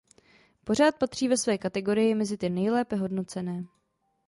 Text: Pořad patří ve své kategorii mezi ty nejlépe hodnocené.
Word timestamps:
Pořad 0.63 0.95
patří 0.99 1.27
ve 1.27 1.37
své 1.37 1.57
kategorii 1.57 2.15
mezi 2.15 2.37
ty 2.37 2.49
nejlépe 2.49 2.95
hodnocené. 2.95 3.65